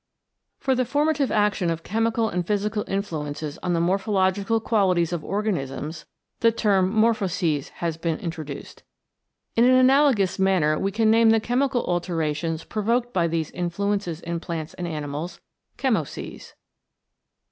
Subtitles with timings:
[0.57, 5.23] For the formative action of chemical and physical influences on the morpho logical qualities of
[5.23, 6.07] organisms
[6.39, 8.81] the term Morphoses has been introduced.
[9.55, 14.39] In an analogous manner we can name the chemical alterations provoked by these influences in
[14.39, 15.39] plants and animals
[15.77, 16.55] Chemoses.